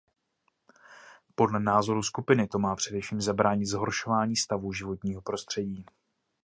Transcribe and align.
Podle 1.35 1.59
názoru 1.59 2.03
skupiny 2.03 2.47
to 2.47 2.59
má 2.59 2.75
především 2.75 3.21
zabránit 3.21 3.65
zhoršování 3.65 4.35
stavu 4.35 4.73
životního 4.73 5.21
prostředí. 5.21 5.85